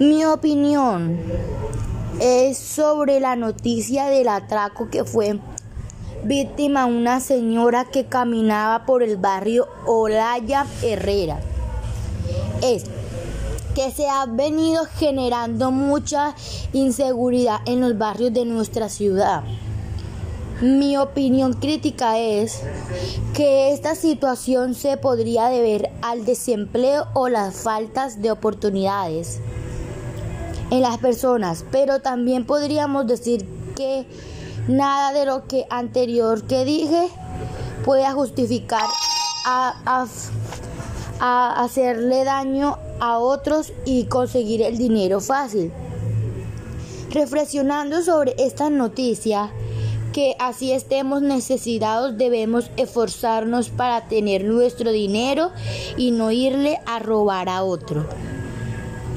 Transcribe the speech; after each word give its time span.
Mi 0.00 0.24
opinión 0.24 1.20
es 2.22 2.56
sobre 2.56 3.20
la 3.20 3.36
noticia 3.36 4.06
del 4.06 4.28
atraco 4.28 4.88
que 4.88 5.04
fue 5.04 5.38
víctima 6.24 6.86
una 6.86 7.20
señora 7.20 7.84
que 7.84 8.06
caminaba 8.06 8.86
por 8.86 9.02
el 9.02 9.18
barrio 9.18 9.68
Olaya 9.84 10.64
Herrera. 10.82 11.40
Es 12.62 12.84
que 13.74 13.90
se 13.90 14.08
ha 14.08 14.24
venido 14.24 14.86
generando 14.86 15.70
mucha 15.70 16.34
inseguridad 16.72 17.58
en 17.66 17.82
los 17.82 17.98
barrios 17.98 18.32
de 18.32 18.46
nuestra 18.46 18.88
ciudad. 18.88 19.44
Mi 20.62 20.96
opinión 20.96 21.52
crítica 21.52 22.18
es 22.18 22.62
que 23.34 23.74
esta 23.74 23.94
situación 23.94 24.74
se 24.74 24.96
podría 24.96 25.48
deber 25.48 25.90
al 26.00 26.24
desempleo 26.24 27.06
o 27.12 27.28
las 27.28 27.56
faltas 27.56 28.22
de 28.22 28.30
oportunidades 28.30 29.40
en 30.70 30.82
las 30.82 30.98
personas, 30.98 31.64
pero 31.70 32.00
también 32.00 32.46
podríamos 32.46 33.06
decir 33.06 33.46
que 33.76 34.06
nada 34.68 35.12
de 35.12 35.26
lo 35.26 35.46
que 35.46 35.66
anterior 35.70 36.44
que 36.44 36.64
dije 36.64 37.08
pueda 37.84 38.12
justificar 38.12 38.84
a, 39.44 40.06
a 41.20 41.62
hacerle 41.62 42.24
daño 42.24 42.78
a 43.00 43.18
otros 43.18 43.72
y 43.84 44.04
conseguir 44.04 44.62
el 44.62 44.78
dinero 44.78 45.20
fácil. 45.20 45.72
Reflexionando 47.10 48.02
sobre 48.02 48.34
esta 48.38 48.70
noticia, 48.70 49.50
que 50.12 50.36
así 50.38 50.72
estemos 50.72 51.22
necesitados 51.22 52.18
debemos 52.18 52.70
esforzarnos 52.76 53.70
para 53.70 54.08
tener 54.08 54.44
nuestro 54.44 54.90
dinero 54.90 55.50
y 55.96 56.10
no 56.10 56.30
irle 56.30 56.80
a 56.86 56.98
robar 56.98 57.48
a 57.48 57.62
otro. 57.62 58.06